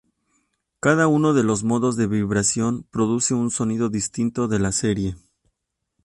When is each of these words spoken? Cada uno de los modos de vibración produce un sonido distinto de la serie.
Cada 0.79 1.05
uno 1.07 1.35
de 1.35 1.43
los 1.43 1.63
modos 1.63 1.95
de 1.95 2.07
vibración 2.07 2.81
produce 2.89 3.35
un 3.35 3.51
sonido 3.51 3.87
distinto 3.89 4.47
de 4.47 4.57
la 4.57 4.71
serie. 4.71 5.15